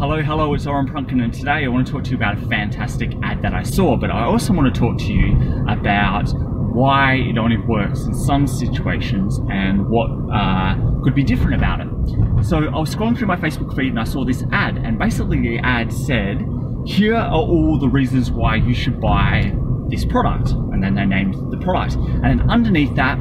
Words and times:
Hello, 0.00 0.22
hello, 0.22 0.54
it's 0.54 0.66
Oren 0.66 0.86
Prunken, 0.86 1.20
and 1.20 1.30
today 1.30 1.62
I 1.62 1.68
want 1.68 1.86
to 1.86 1.92
talk 1.92 2.04
to 2.04 2.10
you 2.12 2.16
about 2.16 2.42
a 2.42 2.46
fantastic 2.46 3.12
ad 3.22 3.42
that 3.42 3.52
I 3.52 3.62
saw, 3.62 3.98
but 3.98 4.10
I 4.10 4.22
also 4.22 4.54
want 4.54 4.74
to 4.74 4.80
talk 4.80 4.96
to 4.96 5.12
you 5.12 5.36
about 5.68 6.30
why 6.72 7.16
it 7.16 7.36
only 7.36 7.58
works 7.58 8.04
in 8.04 8.14
some 8.14 8.46
situations 8.46 9.38
and 9.50 9.86
what 9.90 10.08
uh, 10.32 10.74
could 11.02 11.14
be 11.14 11.22
different 11.22 11.52
about 11.52 11.80
it. 11.80 12.46
So 12.46 12.64
I 12.64 12.78
was 12.78 12.96
scrolling 12.96 13.18
through 13.18 13.26
my 13.26 13.36
Facebook 13.36 13.76
feed 13.76 13.88
and 13.88 14.00
I 14.00 14.04
saw 14.04 14.24
this 14.24 14.42
ad, 14.52 14.78
and 14.78 14.98
basically 14.98 15.38
the 15.38 15.58
ad 15.58 15.92
said, 15.92 16.46
Here 16.86 17.16
are 17.16 17.30
all 17.30 17.78
the 17.78 17.90
reasons 17.90 18.30
why 18.30 18.56
you 18.56 18.72
should 18.72 19.02
buy 19.02 19.54
this 19.88 20.06
product. 20.06 20.52
And 20.52 20.82
then 20.82 20.94
they 20.94 21.04
named 21.04 21.52
the 21.52 21.58
product. 21.58 21.96
And 21.96 22.40
then 22.40 22.50
underneath 22.50 22.94
that, 22.94 23.18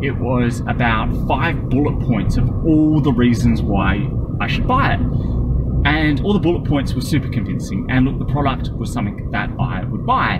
it 0.00 0.16
was 0.16 0.60
about 0.60 1.10
five 1.26 1.68
bullet 1.68 2.06
points 2.06 2.36
of 2.36 2.48
all 2.64 3.00
the 3.00 3.12
reasons 3.12 3.62
why 3.62 4.08
I 4.40 4.46
should 4.46 4.68
buy 4.68 4.94
it. 4.94 5.39
And 5.84 6.20
all 6.20 6.32
the 6.32 6.38
bullet 6.38 6.66
points 6.66 6.92
were 6.94 7.00
super 7.00 7.28
convincing. 7.28 7.86
And 7.90 8.06
look, 8.06 8.18
the 8.18 8.32
product 8.32 8.70
was 8.72 8.92
something 8.92 9.30
that 9.30 9.50
I 9.58 9.84
would 9.84 10.04
buy. 10.06 10.36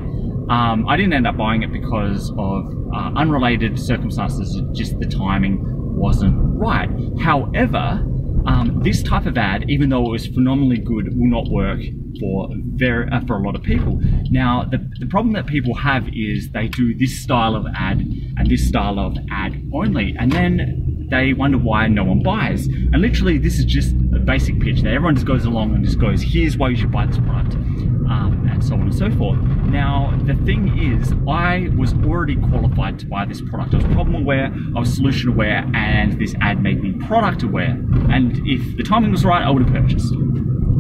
Um, 0.49 0.87
I 0.89 0.97
didn't 0.97 1.13
end 1.13 1.27
up 1.27 1.37
buying 1.37 1.63
it 1.63 1.73
because 1.73 2.31
of 2.37 2.67
uh, 2.93 3.13
unrelated 3.17 3.79
circumstances, 3.79 4.61
just 4.73 4.99
the 4.99 5.07
timing 5.07 5.61
wasn't 5.97 6.37
right. 6.59 6.89
However, 7.21 8.05
um, 8.47 8.81
this 8.83 9.03
type 9.03 9.27
of 9.27 9.37
ad, 9.37 9.69
even 9.69 9.91
though 9.91 10.07
it 10.07 10.11
was 10.11 10.27
phenomenally 10.27 10.79
good, 10.79 11.17
will 11.17 11.29
not 11.29 11.49
work 11.51 11.81
for 12.19 12.49
very 12.53 13.09
uh, 13.11 13.21
for 13.27 13.37
a 13.37 13.43
lot 13.43 13.55
of 13.55 13.63
people. 13.63 14.01
Now, 14.31 14.65
the, 14.65 14.79
the 14.99 15.07
problem 15.07 15.35
that 15.35 15.47
people 15.47 15.75
have 15.75 16.09
is 16.13 16.51
they 16.51 16.69
do 16.69 16.95
this 16.95 17.23
style 17.23 17.55
of 17.55 17.67
ad 17.75 18.01
and 18.01 18.47
this 18.49 18.67
style 18.67 18.99
of 18.99 19.17
ad 19.31 19.63
only, 19.73 20.17
and 20.19 20.33
then 20.33 21.07
they 21.11 21.33
wonder 21.33 21.59
why 21.59 21.87
no 21.89 22.05
one 22.05 22.23
buys. 22.23 22.67
And 22.67 23.01
literally, 23.01 23.39
this 23.39 23.59
is 23.59 23.65
just 23.65 23.95
a 24.21 24.25
basic 24.25 24.61
pitch 24.61 24.83
that 24.83 24.93
everyone 24.93 25.15
just 25.15 25.27
goes 25.27 25.45
along 25.45 25.75
and 25.75 25.85
just 25.85 25.99
goes, 25.99 26.23
"Here's 26.23 26.57
why 26.57 26.69
you 26.71 26.77
should 26.77 26.93
buy 26.93 27.07
this 27.07 27.19
product." 27.19 27.55
Um, 27.55 28.49
and 28.51 28.63
so 28.63 28.75
on 28.75 28.83
and 28.83 28.95
so 28.95 29.11
forth. 29.11 29.39
Now, 29.67 30.19
the 30.25 30.35
thing 30.35 30.77
is, 30.77 31.15
I 31.29 31.71
was 31.77 31.95
already 32.05 32.37
qualified 32.37 32.99
to 33.01 33.07
buy 33.07 33.25
this 33.25 33.41
product. 33.41 33.75
I 33.75 33.77
was 33.79 33.87
problem 33.87 34.17
aware, 34.17 34.53
I 34.77 34.81
was 34.81 34.93
solution 34.93 35.29
aware, 35.29 35.65
and 35.75 36.19
this 36.19 36.35
ad 36.41 36.61
made 36.61 36.83
me 36.83 36.93
product 37.07 37.45
aware. 37.45 37.79
And 38.11 38.37
if 38.47 38.77
the 38.77 38.83
timing 38.83 39.13
was 39.13 39.25
right, 39.25 39.43
I 39.43 39.51
would 39.51 39.63
have 39.63 39.73
purchased. 39.73 40.13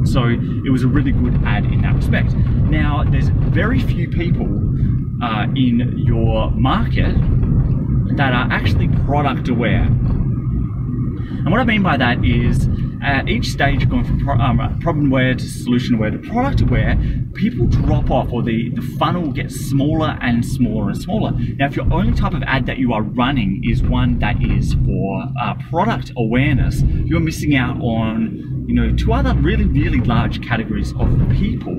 So 0.04 0.24
it 0.24 0.70
was 0.70 0.82
a 0.82 0.88
really 0.88 1.12
good 1.12 1.40
ad 1.44 1.64
in 1.66 1.82
that 1.82 1.94
respect. 1.94 2.34
Now, 2.34 3.04
there's 3.04 3.28
very 3.28 3.78
few 3.78 4.08
people 4.08 4.48
uh, 5.22 5.44
in 5.54 5.98
your 5.98 6.50
market 6.50 7.14
that 8.16 8.32
are 8.32 8.48
actually 8.50 8.88
product 9.06 9.48
aware. 9.48 9.84
And 9.84 11.50
what 11.50 11.60
I 11.60 11.64
mean 11.64 11.82
by 11.82 11.96
that 11.96 12.24
is 12.24 12.68
at 13.02 13.28
each 13.28 13.50
stage 13.50 13.88
going 13.88 14.04
from 14.04 14.20
pro 14.20 14.34
um, 14.36 14.78
problem 14.80 15.06
aware 15.06 15.34
to 15.34 15.48
solution 15.48 15.94
aware 15.94 16.10
to 16.10 16.18
product 16.18 16.60
aware, 16.60 16.98
people 17.34 17.66
drop 17.66 18.10
off 18.10 18.32
or 18.32 18.42
the, 18.42 18.70
the 18.70 18.82
funnel 18.98 19.32
gets 19.32 19.54
smaller 19.56 20.18
and 20.20 20.44
smaller 20.44 20.90
and 20.90 21.00
smaller. 21.00 21.32
Now, 21.32 21.66
if 21.66 21.76
your 21.76 21.90
only 21.92 22.12
type 22.12 22.34
of 22.34 22.42
ad 22.42 22.66
that 22.66 22.78
you 22.78 22.92
are 22.92 23.02
running 23.02 23.62
is 23.64 23.82
one 23.82 24.18
that 24.18 24.42
is 24.42 24.74
for 24.84 25.24
uh, 25.40 25.54
product 25.70 26.12
awareness, 26.16 26.82
you're 26.82 27.20
missing 27.20 27.56
out 27.56 27.80
on 27.80 28.64
you 28.66 28.74
know 28.74 28.94
two 28.94 29.12
other 29.12 29.34
really 29.40 29.64
really 29.64 30.00
large 30.00 30.42
categories 30.42 30.92
of 30.92 31.08
people. 31.30 31.76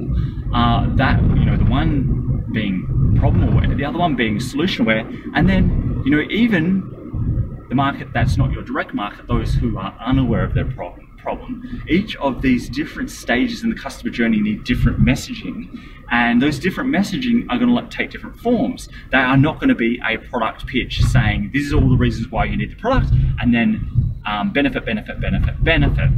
Uh, 0.54 0.94
that 0.96 1.22
you 1.22 1.46
know 1.46 1.56
the 1.56 1.66
one 1.66 2.46
being 2.52 3.16
problem 3.18 3.48
aware, 3.48 3.76
the 3.76 3.86
other 3.86 3.98
one 3.98 4.16
being 4.16 4.40
solution 4.40 4.84
aware, 4.84 5.08
and 5.36 5.48
then 5.48 6.02
you 6.06 6.12
know 6.12 6.22
even 6.30 7.66
the 7.70 7.76
market 7.76 8.10
that's 8.14 8.36
not 8.36 8.52
your 8.52 8.64
direct 8.64 8.94
market, 8.94 9.26
those 9.28 9.54
who 9.54 9.78
are 9.78 9.96
unaware 10.06 10.44
of 10.44 10.54
their 10.54 10.66
problem 10.66 11.11
problem. 11.22 11.84
Each 11.88 12.16
of 12.18 12.42
these 12.42 12.70
different 12.70 13.12
stages 13.12 13.64
in 13.64 13.70
the 13.70 13.76
customer 13.76 14.12
journey 14.12 14.40
need 14.40 14.64
different 14.64 15.00
messaging, 15.00 15.80
and 16.12 16.42
those 16.42 16.60
different 16.60 16.90
messaging 16.90 17.46
are 17.50 17.58
going 17.58 17.74
to 17.74 17.98
take 17.98 18.12
different 18.12 18.38
forms. 18.40 18.90
They 19.12 19.18
are 19.18 19.38
not 19.38 19.60
going 19.60 19.70
to 19.70 19.76
be 19.76 20.02
a 20.06 20.18
product 20.18 20.68
pitch 20.68 21.02
saying 21.04 21.52
this 21.54 21.66
is 21.66 21.74
all 21.74 21.90
the 21.90 21.98
reasons 21.98 22.30
why 22.30 22.46
you 22.46 22.58
need 22.58 22.72
the 22.72 22.76
product, 22.76 23.12
and 23.40 23.54
then 23.54 24.14
um, 24.26 24.52
benefit, 24.52 24.86
benefit, 24.86 25.20
benefit, 25.22 25.64
benefit. 25.64 26.10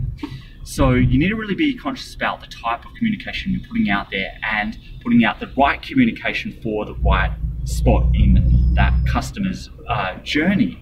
So 0.66 0.92
you 0.92 1.20
need 1.20 1.28
to 1.30 1.36
really 1.36 1.56
be 1.56 1.76
conscious 1.76 2.16
about 2.16 2.40
the 2.40 2.48
type 2.48 2.86
of 2.86 2.92
communication 2.98 3.52
you're 3.52 3.68
putting 3.68 3.90
out 3.90 4.10
there 4.12 4.32
and 4.44 4.78
putting 5.04 5.26
out 5.26 5.40
the 5.42 5.52
right 5.58 5.82
communication 5.82 6.58
for 6.64 6.86
the 6.86 6.96
right 6.96 7.36
spot 7.66 8.04
in 8.14 8.74
that 8.76 8.94
customer's 9.06 9.70
uh, 9.90 10.16
journey. 10.24 10.80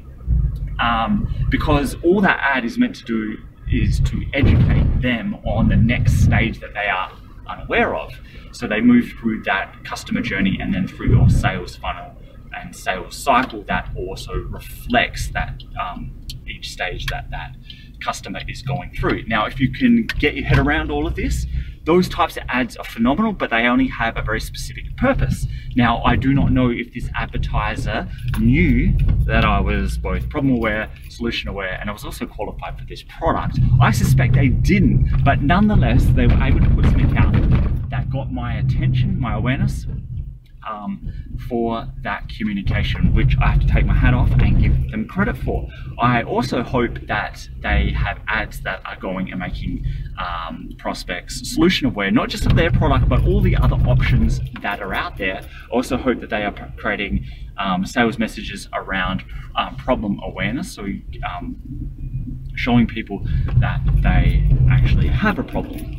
Um, 0.80 1.48
because 1.50 1.96
all 2.04 2.22
that 2.22 2.40
ad 2.42 2.64
is 2.64 2.78
meant 2.78 2.96
to 2.98 3.06
do 3.06 3.38
is 3.72 4.00
to 4.02 4.26
educate 4.34 5.02
them 5.02 5.36
on 5.46 5.70
the 5.70 5.76
next 5.76 6.24
stage 6.24 6.60
that 6.60 6.74
they 6.74 6.88
are 6.88 7.12
unaware 7.48 7.96
of. 7.96 8.14
So 8.52 8.68
they 8.68 8.82
move 8.82 9.14
through 9.20 9.44
that 9.44 9.84
customer 9.84 10.22
journey 10.22 10.58
and 10.60 10.74
then 10.74 10.88
through 10.88 11.10
your 11.10 11.30
sales 11.30 11.76
funnel 11.76 12.16
and 12.54 12.76
sales 12.76 13.16
cycle 13.16 13.64
that 13.64 13.90
also 13.96 14.34
reflects 14.34 15.30
that 15.30 15.64
um, 15.80 16.12
each 16.48 16.70
stage 16.70 17.06
that 17.08 17.30
that 17.32 17.56
customer 18.04 18.42
is 18.48 18.62
going 18.62 18.92
through. 18.92 19.24
Now, 19.28 19.46
if 19.46 19.60
you 19.60 19.72
can 19.72 20.08
get 20.20 20.36
your 20.36 20.46
head 20.46 20.60
around 20.60 20.92
all 20.92 21.08
of 21.08 21.16
this, 21.16 21.46
those 21.84 22.08
types 22.08 22.38
of 22.38 22.44
ads 22.48 22.78
are 22.78 22.84
phenomenal, 22.84 23.34
but 23.34 23.50
they 23.50 23.66
only 23.66 23.88
have 23.88 24.18
a 24.18 24.22
very 24.22 24.40
specific 24.40 24.96
purpose. 24.98 25.48
Now, 25.76 26.04
I 26.04 26.16
do 26.16 26.34
not 26.34 26.52
know 26.52 26.70
if 26.70 26.94
this 26.94 27.10
advertiser 27.16 28.08
knew 28.40 28.94
that 29.26 29.46
I 29.46 29.60
was 29.60 29.98
both 29.98 30.30
problem 30.30 30.54
aware, 30.54 30.90
solution 31.10 31.50
aware, 31.50 31.78
and 31.80 31.90
I 31.90 31.94
was 31.94 32.06
also 32.06 32.26
qualified 32.26 32.78
for 32.78 32.86
this 32.86 33.04
product. 33.04 33.60
I 33.82 33.92
suspect 33.92 34.34
they 34.34 34.50
didn't, 34.50 35.24
but 35.24 35.42
nonetheless, 35.42 36.06
they 36.06 36.28
were 36.28 36.44
able 36.44 36.60
to 36.60 36.70
put 36.70 36.86
something 36.86 37.18
out 37.18 37.90
that 37.90 38.10
got 38.10 38.32
my 38.32 38.56
attention, 38.56 39.20
my 39.20 39.34
awareness, 39.34 39.86
um, 40.72 41.12
for 41.48 41.88
that 42.04 42.30
communication, 42.30 43.14
which 43.14 43.36
I 43.42 43.52
have 43.52 43.62
to 43.62 43.68
take 43.68 43.86
my 43.86 43.94
hat 43.94 44.14
off 44.14 44.32
and 44.32 44.62
give 44.62 44.92
them 44.92 45.08
credit 45.08 45.38
for. 45.38 45.68
I 46.00 46.24
also 46.24 46.64
hope 46.64 47.08
that 47.08 47.48
they 47.62 47.92
have 47.92 48.20
ads 48.28 48.62
that 48.62 48.82
are 48.86 48.96
going 49.00 49.32
and 49.32 49.40
making 49.40 49.86
um, 50.18 50.70
prospects 50.78 51.54
solution 51.54 51.88
aware, 51.88 52.12
not 52.12 52.30
just 52.30 52.46
of 52.46 52.56
their 52.56 52.72
product, 52.72 53.10
but 53.10 53.26
all 53.26 53.42
the 53.42 53.56
other 53.56 53.76
options 53.88 54.40
that 54.62 54.82
are 54.82 54.94
out 54.94 55.18
there. 55.18 55.42
I 55.42 55.76
also 55.76 55.98
hope 55.98 56.22
that 56.22 56.30
they 56.30 56.44
are 56.44 56.54
creating 56.78 57.26
um, 57.58 57.86
sales 57.86 58.18
messages 58.18 58.68
around 58.74 59.24
um, 59.56 59.76
problem 59.76 60.20
awareness. 60.24 60.72
So, 60.72 60.86
um, 61.28 61.58
showing 62.56 62.86
people 62.86 63.26
that 63.58 63.82
they 64.04 64.48
actually 64.70 65.08
have 65.08 65.40
a 65.40 65.44
problem 65.44 65.98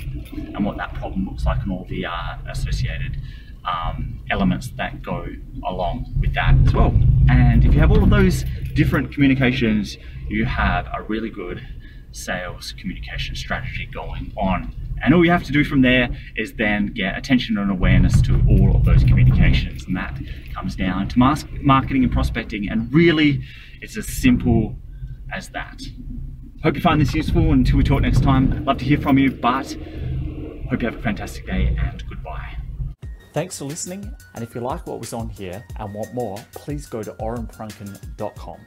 and 0.54 0.64
what 0.64 0.76
that 0.76 0.92
problem 0.94 1.26
looks 1.26 1.46
like 1.46 1.62
and 1.62 1.72
all 1.72 1.86
the 1.88 2.04
uh, 2.04 2.36
associated 2.46 3.20
um, 3.64 4.20
elements 4.30 4.70
that 4.76 5.02
go 5.02 5.26
along 5.64 6.14
with 6.20 6.34
that 6.34 6.54
as 6.66 6.74
well. 6.74 6.94
And 7.28 7.64
if 7.64 7.74
you 7.74 7.80
have 7.80 7.90
all 7.90 8.02
of 8.02 8.10
those 8.10 8.44
different 8.74 9.12
communications, 9.12 9.96
you 10.28 10.44
have 10.44 10.86
a 10.92 11.02
really 11.02 11.30
good 11.30 11.66
sales 12.12 12.74
communication 12.78 13.34
strategy 13.34 13.88
going 13.92 14.32
on. 14.36 14.74
And 15.04 15.14
all 15.14 15.24
you 15.24 15.30
have 15.32 15.42
to 15.44 15.52
do 15.52 15.64
from 15.64 15.82
there 15.82 16.08
is 16.36 16.54
then 16.54 16.86
get 16.86 17.18
attention 17.18 17.58
and 17.58 17.70
awareness 17.70 18.20
to 18.22 18.40
all 18.48 18.76
of 18.76 18.84
those 18.84 19.02
communications. 19.02 19.84
And 19.84 19.96
that 19.96 20.20
comes 20.54 20.76
down 20.76 21.08
to 21.08 21.18
marketing 21.18 22.04
and 22.04 22.12
prospecting. 22.12 22.68
And 22.68 22.92
really, 22.92 23.42
it's 23.80 23.96
as 23.96 24.06
simple 24.06 24.76
as 25.32 25.48
that. 25.50 25.82
Hope 26.62 26.76
you 26.76 26.80
find 26.80 27.00
this 27.00 27.14
useful. 27.14 27.50
Until 27.50 27.78
we 27.78 27.82
talk 27.82 28.02
next 28.02 28.22
time, 28.22 28.64
love 28.64 28.78
to 28.78 28.84
hear 28.84 28.98
from 28.98 29.18
you, 29.18 29.32
but 29.32 29.76
hope 30.70 30.82
you 30.82 30.88
have 30.88 30.96
a 30.96 31.02
fantastic 31.02 31.46
day 31.46 31.76
and 31.82 32.04
goodbye. 32.08 32.51
Thanks 33.32 33.58
for 33.58 33.64
listening, 33.64 34.14
and 34.34 34.44
if 34.44 34.54
you 34.54 34.60
like 34.60 34.86
what 34.86 35.00
was 35.00 35.14
on 35.14 35.30
here 35.30 35.64
and 35.78 35.94
want 35.94 36.12
more, 36.12 36.36
please 36.52 36.86
go 36.86 37.02
to 37.02 37.12
orenprunken.com. 37.12 38.58